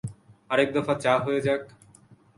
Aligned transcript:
আরেক 0.49 0.69
দফা 0.75 0.93
চা 1.03 1.13
হয়ে 1.25 1.41
যাক। 1.41 1.61